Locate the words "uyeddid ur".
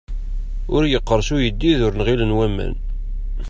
1.35-1.93